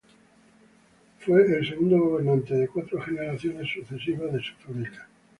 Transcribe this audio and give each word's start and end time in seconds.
Fue 1.19 1.43
el 1.45 1.69
segundo 1.69 1.99
gobernante 1.99 2.55
de 2.55 2.67
cuatro 2.67 2.99
generaciones 3.03 3.69
sucesivas 3.71 4.33
de 4.33 4.41
su 4.41 4.55
familia. 4.55 5.07